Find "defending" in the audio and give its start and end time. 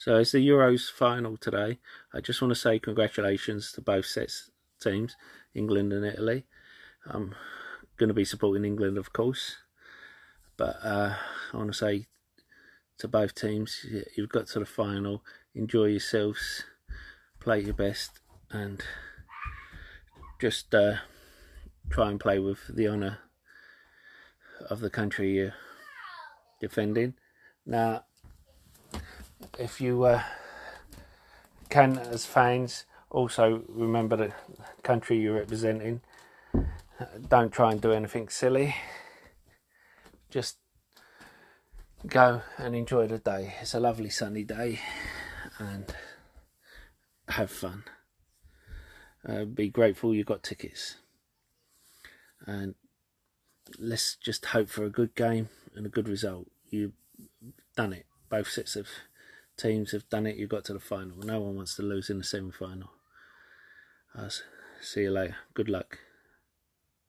26.58-27.16